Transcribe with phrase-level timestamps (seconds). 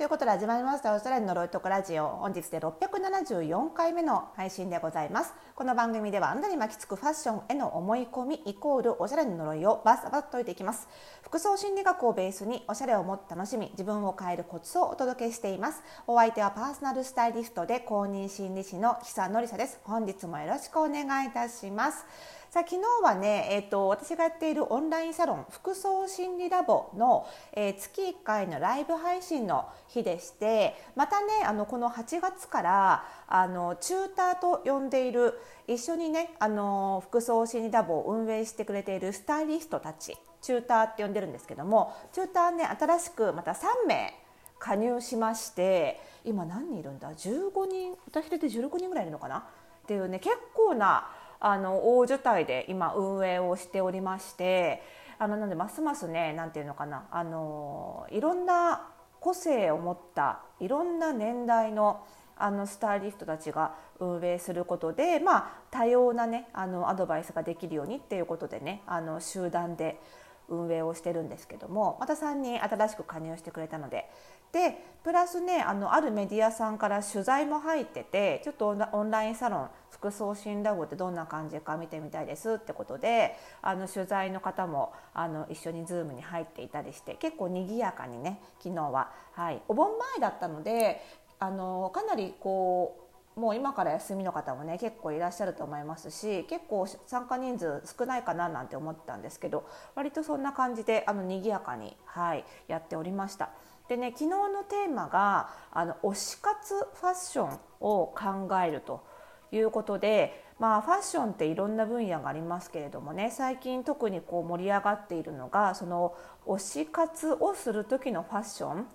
[0.00, 2.08] ということで始まりましたオーストラリアの呪いとこラジオ。
[2.08, 5.34] 本日で674回目の配信でございます。
[5.54, 10.88] この番組ではあなたに巻きつくファッションへの思い込みイコールおしゃれの呪いをバスバス解いていきます。
[11.20, 15.82] 服装心理学をベースにおしゃれをもっと楽しみ自分を変えるコツをお届けしています。
[16.06, 19.80] お相手はパーソナルスタイリストで公認心理師の久典沙です。
[19.84, 22.06] 本日もよろしくお願いいたします。
[22.50, 44.12] さあ昨日はね、えーと、私がやっているオンラインサロン服装心理ラボの、えー、月1回のライブ配信の日でしてまたねあのこの8月からあのチューターと呼んでいる一緒にねあの服装心理ラボを運営してくれているスタイリストたちチューターって呼んでるんですけどもチューターね新しくまた3名
[44.58, 49.36] 加入しまして今何人いるんだ？15人私で16人ぐらいいるのかな？
[49.38, 49.42] っ
[49.86, 51.08] ていうね結構な
[51.40, 54.82] あの大所帯で今運営をしておりまして
[55.18, 58.88] あのなんでますますね何て言うのかなあのいろんな
[59.20, 70.00] 個性を持ったいろんな年代のあのスタイリストたちが運営することで、まあ、多様な、ね、あのアドバイスができるようにっていうことでねあの集団で
[70.48, 74.10] 運営をしてるんですけどもまた3人新しく加入してくれたので。
[74.52, 79.70] でプラスねあのあるメディアさんから取材も入っててちょっとオンラインサロン
[80.00, 91.02] 服装診ラボってどんな感じか見てみたいですってことであの取材の方もあの一緒に Zoom に入っていたりして結構賑やかにね昨日は、はい、お盆前だったので
[91.38, 103.50] あのかなりこうもう今から休みの方もね結構いらっしゃると思いますし結構参加人数少ないかななんて思ってたんですけど割とそんな感じであの賑やかに、はい、やっておりました。
[103.88, 109.04] でね昨日のテーマがあの推し活ファッションを考えると
[109.52, 116.14] いうことで、まあ、ファッションっていろんな分野がありますけれどもね最近特にこう盛り上がっているのがその
[116.46, 118.86] 推し活をする時のファッション。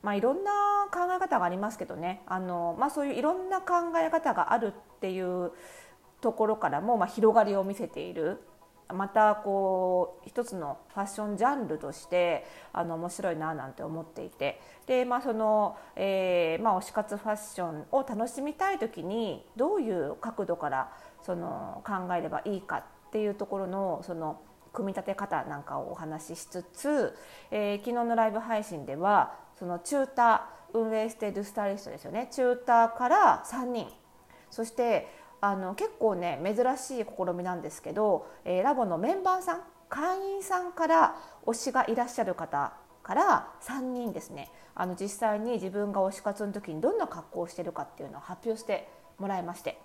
[0.00, 0.52] まあ、いろんな
[0.92, 2.22] 考え方がありますけどね。
[2.26, 5.50] あの、まあ、そういういろんな考え方があるっていう
[6.20, 8.38] ところからも、まあ、広がりを見せている。
[8.92, 14.60] またこう一つのファッションジャンルとしてあの面白いななんて思っていて。
[14.86, 24.40] で、まあそのえーまあ、推し活ファッションを楽しみたい時にどういう角度からその考えればいいかっていうところのその
[24.72, 27.16] 組み立て方なんかをお話ししつつ、
[27.50, 32.28] えー、昨日のライブ配信ではそのチューター運営しているスタイリストですよね。
[32.30, 33.88] チューターから3人。
[34.50, 35.06] そして
[35.40, 41.16] あの結構ね珍しい試みなんですけど、えー、ラボのメンバーさん会員さんから
[41.46, 42.72] 推しがいらっしゃる方
[43.02, 44.50] から3人ですね。
[44.74, 48.88] あの実際に自分が推し活の時にどんな格好をしてるかっていうのを発表して
[49.18, 49.80] もらいまして。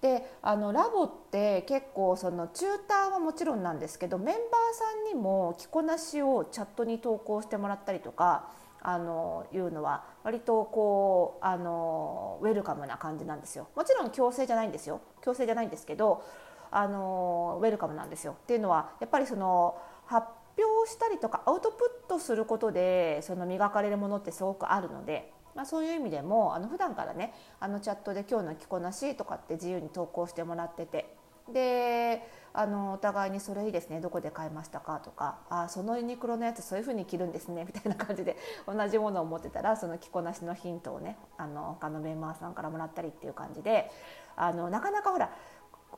[0.00, 4.44] であのラボって結構そのチューターはもちろんなんですけどメンバー
[4.74, 8.48] さんにも着こなしをチャットに投稿してもらったりとか
[8.80, 13.68] あのいうのは割とこうあのウェルカムな感じなんですよ。
[13.74, 15.00] もちろん強制じゃないんですよ。
[15.22, 16.22] 強制じゃないんですけど
[16.70, 18.32] あのウェルカムなんですよ。
[18.32, 20.26] っていうのはやっぱりその発
[20.58, 31.16] 表したりとかアウトプットすることでその磨かれるものってすごくあるので、まあ、そういう意味でもあの普段からねあのチャットで今日の着こなしとかって自由に投稿してもらってて。
[31.52, 32.28] で
[32.58, 38.36] あのお互いに「それいいですねどこで買いましたか?」とか「あそのユニクロのやつそういう風に着るんですね」みたいな感じで
[38.66, 43.92] 同じものを持ってたらその着こなしのヒントをねあの他のメンバーさんからもらったりっていう感じで
[44.34, 45.30] あのなかなかほら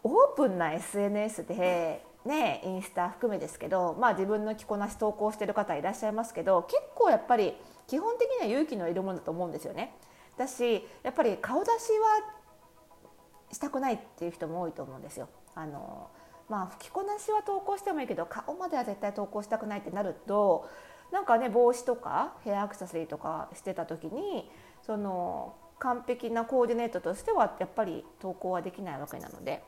[0.02, 9.94] オープンな SNS で、ね、インスタ含めですけど、まあ、自分の着こなし投稿してる方いらっしゃいますけど結構やっぱり基本的には勇気のいるものだと思うんですよね。
[10.36, 12.40] だしやっぱり顔出しは
[13.52, 15.28] したくないっていう人も多いと思うんですよ。
[15.54, 16.10] あの
[16.50, 20.68] まあ着こなしは投稿してもいいけど顔までは絶対投稿したくないってなると
[21.12, 24.50] なんかね帽子とかヘアアクセサリーとかしてた時に
[24.82, 29.62] その完璧なコーディネートとしてはやっぱり投稿はできないわけなので、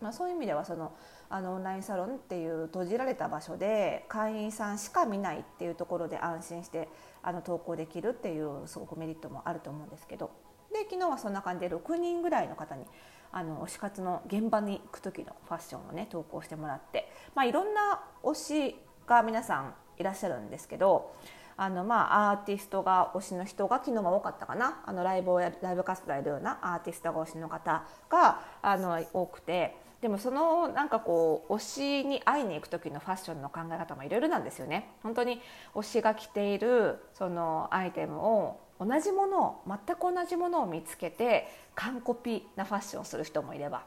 [0.00, 0.92] まあ、そういう意味ではその
[1.30, 6.88] あのオンラインサロンっていう閉じられた場所で会員さんしか見ないっていうところで安心して
[7.22, 10.30] あの投稿できるっていうすごくメリットもあると思うんですけど。
[10.72, 12.84] で昨日はそんな感じで6人ぐらいの方に
[13.32, 18.76] あの推し活の現場に行く時のファッションをね投稿してもらって、まあ、いろんな推し
[19.06, 21.14] が皆さんいらっしゃるんですけど
[21.56, 24.80] あのまあアーティストが推しの人が昨日は多かったかな。
[24.86, 34.92] あのライブをやライブ活動やるようなアーティストが推しの方があの多くてでもそのなんかこう推しに会いに行く時のファッションの考え方もいろいろなんですよね。
[35.02, 35.40] 本当に
[35.74, 43.82] 推しが着ているそのアイテムを同じものを全く同じものを見つけて完コピなファッションをする人もいれば。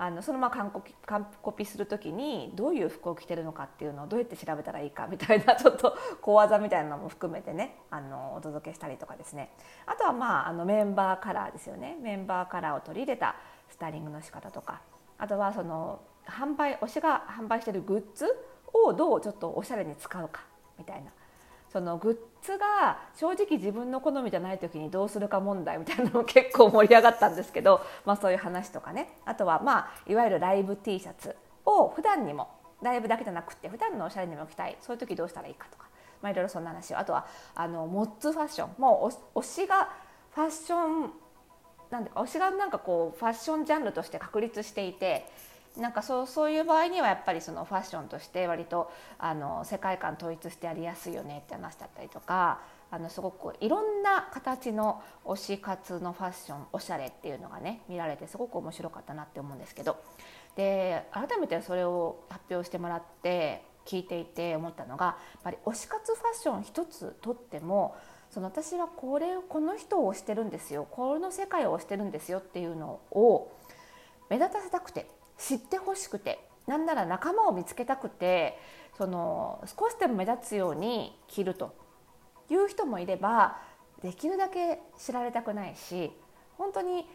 [0.00, 9.50] あのそのまま完コピ完コピする時にどういう服を着てるのかっていうのをどうやって調べたらいいかみたいな ちょっと小技みたいなのも含めてねあのお届けしたりとかですね。
[9.86, 11.96] あとはまああのメンバーカラーですよね。
[12.00, 13.34] メンバーカラーを取り入れた
[13.68, 14.80] スタイリングの仕方とか。
[15.18, 18.26] あとはその販売推しが販売してるグッズ
[18.72, 20.42] をどうちょっとおしゃれに使うか
[20.78, 21.10] みたいな。
[21.70, 22.10] そのグ
[22.42, 29.18] ッズが正直自分の好みじゃない時にどうするか問題みたいなのも結構盛り上がったんですけど、 まあ、そういう話とかね。
[29.24, 31.36] あとはまあいわゆるライブ T シャツ
[31.66, 32.48] を普段にも
[32.80, 34.76] ライブだけじゃなくて普段のおしゃれにも着たい。
[34.80, 35.86] そういう時どうしたらいいかとか、
[36.22, 38.74] まあ、いろいろそんな話をあとはあのモッツファッション。
[38.78, 39.90] もう推しが
[40.30, 41.12] ファッション
[41.90, 45.26] なんで推しがなんかこうファッションジャンルとして確立していて
[45.76, 59.96] なんかそうそういう場合にはやっぱりそのファッションとして割とあの世界観統一してやりやすいよねって話だったりとかあのすごくいろんな形の推し活のファッションおしゃれっていうのがね見られてすごく面白かったなって思うんですけど。
[60.56, 67.94] で改めてそれを発表してもらって聞いていて思ったのがやっぱり推し活ファッション一つとっても
[68.30, 70.86] その私はこれこの人を推してるんですよ。
[70.90, 73.52] この世界を推してるんですよっていうのを
[74.28, 78.58] 目立たせたくて知ってほしくてなんなら仲間を見つけたくて
[78.96, 81.88] その少しでも目立つように着ると。
[82.50, 83.58] いう人もいれば
[84.02, 86.10] できるだけ知られたくないし
[86.56, 87.06] 本当に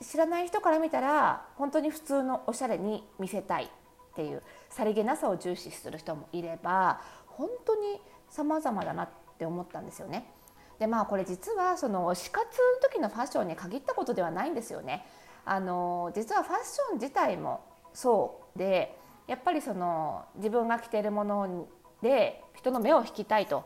[0.00, 3.68] 知らない人から見たら本当に普通のおしゃれに見せたいっ
[4.14, 8.00] ていうさりげなさを重視する人もいれば本当に
[8.30, 10.30] 様々だなってって思ったんですよね。
[10.78, 15.06] でまあこれ実はその推し活の時のファッションに限ったことではないんですよね。
[15.44, 17.60] あの実はファッション自体も
[17.92, 21.68] そうでやっぱりその自分が着てるもの
[22.02, 23.64] で人の目を引きたいと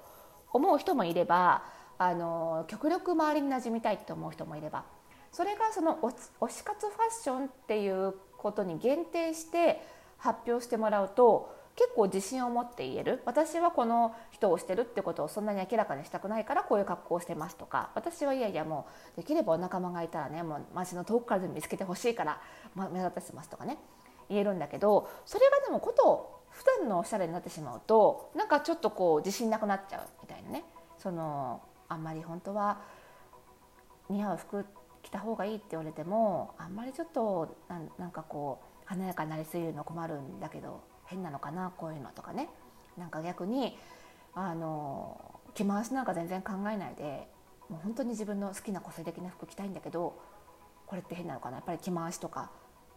[0.52, 1.62] 思う人もいれば
[1.98, 4.84] あの極力周りに馴染みたいと思う人もいれば
[5.32, 5.98] それがその
[6.40, 9.82] 推し活ファッションっていうことに限定して
[10.16, 13.22] 発表してもらうと結構自信を持って言える。
[13.24, 17.92] 私はこの人をしてるってことをそんなに明らかにしたくないからこういう格好をしてますとか。
[17.94, 22.40] 私はいやいやもうできればお仲間がいたらねもう街の遠くからでも見つけてほしいから、
[22.74, 23.78] ま、目立たせますとかね。
[24.28, 30.64] 言えるんだけどそれがでもこと普段のおしゃれになってしまうとなんかちょっとこう自信なくなっちゃうみたいなね。
[30.98, 32.80] そのあんまり本当は
[34.10, 34.66] 似合う服
[35.04, 37.56] 着た方がいいって言われてもあんまりちょっと
[37.98, 42.48] なんかこう華やかになりすぎるの困るんだけど変なのかなこういうのとかね。
[42.96, 43.78] なんか逆に
[44.34, 47.28] あの着回しなんか全然考えないで
[47.68, 50.18] もう本当に自分の好きな個性的な服着たいんだけど
[50.86, 51.56] これって変なのかな。
[51.56, 52.50] やっぱり着回しとか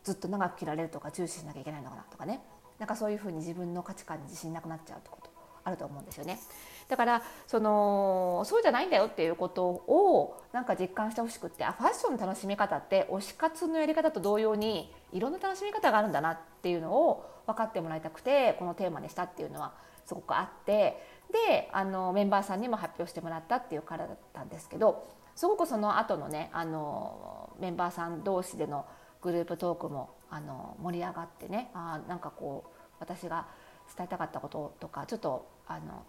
[0.03, 2.41] ずっと長く着られるとか重視しなきゃいけないのかなとかね。
[2.79, 5.30] なんかそういうふうに自分の価値観に自信なくなっちゃうってこと。
[5.63, 6.39] あると思うんですよね。
[6.87, 19.71] だからそのそうじゃないんだよっていうことをなんか実感してほしくってあファッションの楽しみ方って推し活のやり方と同様にいろんな楽しみ方があるんだなっていうのを分かってもらいたくてこのテーマにしたっていうのは
[20.05, 28.85] すごくあってであのメンバーさんにも発表してもらったっていうからだったんですけどすごくその後のねあのメンバーさん同士での
[29.21, 32.69] グループトークもあの盛り上がってねあなんかこう
[32.99, 33.47] 私が
[33.95, 36.03] 伝えたかったこととかちょっとあの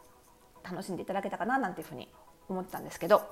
[0.62, 2.08] 楽しんでいただけたかななんていうふうに
[2.48, 3.22] 思ってたんですけど。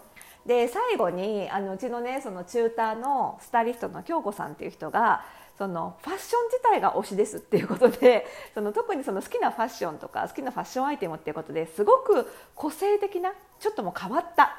[0.46, 5.22] で最後にあのうちのねそのチューターのスタイリストの京子さんっていう人が
[5.58, 14.56] そのファッション自体が推しですっていうことで その特にその好きなファッションとか好きなファッションアイテムっていうことですごく個性的なちょっともう変わった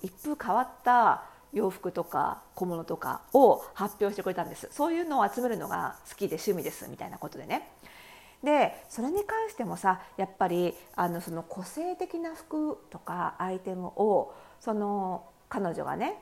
[0.00, 4.68] 一風変わった洋服とか小物とかを発表してくれたんです。
[4.70, 7.70] そういうのを集めるのが好きで趣味ですみたいなことでね。
[8.42, 16.18] でそれに関してもさやっぱりあのその個性的な服とかアイテムをその彼女がね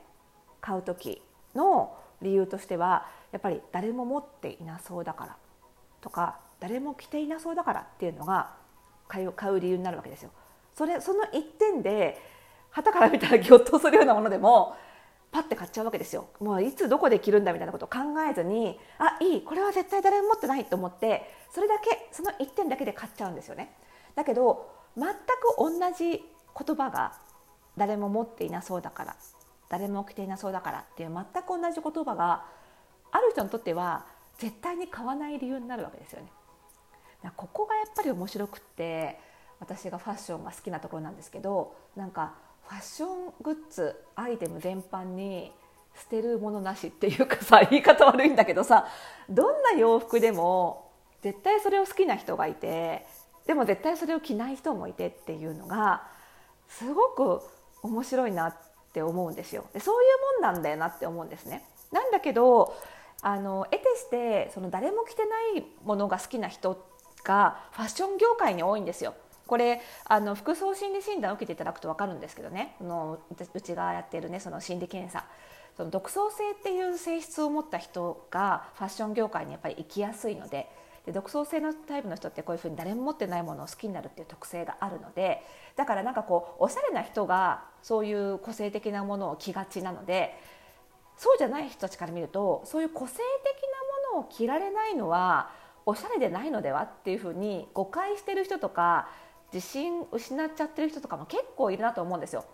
[0.61, 1.21] 買う時
[1.55, 5.37] の理由としてはやっぱり誰も持っていなそうだから
[6.01, 8.55] とか誰も着ていなそうだからっていうのが
[9.07, 10.31] 買う買う理由になるわけですよ。
[10.73, 12.21] それその一点で
[12.71, 14.75] 旗から見たらぎょっとするようなものでも
[15.37, 23.71] パッて買っちゃうわけですよもういつどこで着るんだみたいなことを考えずにあいいこれは絶対誰も持ってないと思ってそれだけその1点だけで買っちゃうんですよね
[24.15, 24.67] だけど
[24.97, 25.13] 全く
[25.59, 26.23] 同じ
[26.65, 27.13] 言葉が
[27.77, 29.15] 誰も持っていなそうだから
[29.69, 32.45] 誰も着ていなそうだからっていう全く同じ言葉が
[33.11, 34.07] ある人にとっては
[34.39, 36.31] 絶対に買わない理由になるわけですよね。
[37.35, 39.19] ここがやっぱり面白くって
[39.59, 42.35] 私がファッションが好きなところなんですけどなんか
[42.67, 45.51] ファッショングッズアイテム全般に
[45.95, 48.87] 捨てるものなしっていうかさ言い方悪いんだけどさ
[49.29, 53.05] どんな洋服でも絶対それを好きな人がいて
[53.47, 56.03] でも絶対それを着ない人もいてっていうのが
[56.67, 57.41] すごく
[57.81, 58.55] 面白いなっ
[58.93, 60.07] て思うんですよでそうい
[60.41, 61.63] うもんなんだよなって思うんですね。
[61.91, 62.75] なんだけど
[63.21, 66.85] あの得てしてその誰も着てないものが好きな人
[67.23, 69.15] がファッション業界に多いんですよ。
[69.47, 72.75] これあの服装心理診断を受けていただくと分かるんですけどね。
[72.81, 73.19] の
[73.53, 75.25] うちがやってるねその心理検査。
[75.75, 80.67] その独創性っていう性質を持った人がファッション業界にやっぱり行きやすいので
[81.05, 85.41] で独創性のタイプの人ってこういうふうに誰も持ってないものを好きになるっていう特性があるので
[85.77, 90.37] だからなんかこうおしゃれな人がそういう個性的なものを着がちなので
[91.15, 93.23] そうじゃない人たちから見るとそういう個性的
[94.11, 95.51] なものを着られないのは
[95.85, 99.07] おしゃれでないのではっていうふうに誤解してる人とか
[99.53, 102.45] 自信失っちゃってる人とかも結構いるなと思うんですよ。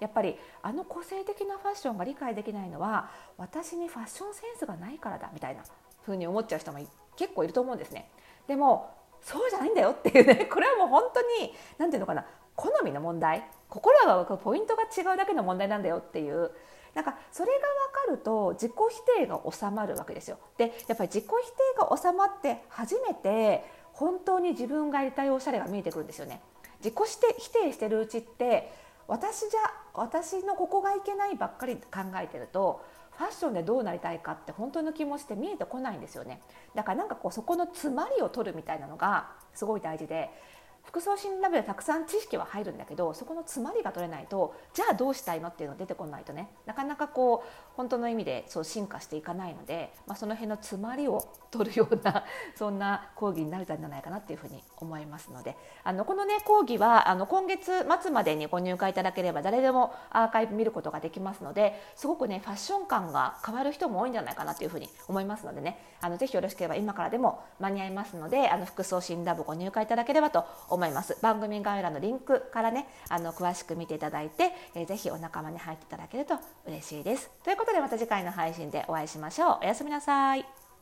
[0.00, 5.62] やっぱりあの個性的なファッションが理解できないのは私にファッションセンスがないからだみたいな
[6.04, 6.78] 風に思っちゃう人も
[7.16, 8.10] 結構いると思うんですね。
[8.48, 12.24] でもそうじゃないんだよっていうね これはもう本当に何ていうのかな
[12.56, 16.50] 好みの問題心がポイントが違うだけの問題なんだよっていう
[16.94, 20.38] なんかそれが分かると自己否定が収まるわけですよ。
[20.56, 26.40] でやっぱり自己否定が収まって初めて本当に自分がやりたいおしゃれが見えてくるんですよね。
[26.78, 28.72] 自己して否定してるうちって
[29.06, 29.60] 私じゃ
[29.94, 31.82] 私のここがいけないばっかり考
[32.22, 32.84] えてると
[33.18, 36.40] ファッションでどうなりたいかって本当の気持ちって見えてこないんですよね
[36.74, 40.30] だからなんかこうそこの詰まりを取るみたいなのがすごい大事で
[40.84, 46.48] 服装診断部でたくさん知識は入るんだけどそこの詰まりが取れないとじゃあどうしたいのっていうのが出てこないとね。
[46.66, 52.24] なかなかこう本当の意味でそう進化していかないので、まあ、その辺の詰まりを取るような
[52.56, 55.56] そんな講義になるんじゃないかなっていうふうに思いますので。
[55.84, 65.78] あのこのね講義はあの今月末までにご入会いただければ誰でもアーカイブ見ることができますのですごくねファッション感が変わる人も多いんじゃないかなというふうに思いますのでね。
[66.02, 71.18] あのぜひよろしければ今からでも間に合いますのであの服装診断部ご入会いただければと思います。
[71.20, 76.36] 番組概要欄のリンクからねあの詳しく見ていただいて、えー、ぜひお仲間に入っていただけると
[76.66, 77.30] 嬉しいです。
[77.44, 79.58] ということでまた次回の配信でお会いしましょう。
[79.62, 80.59] おやすみなさい。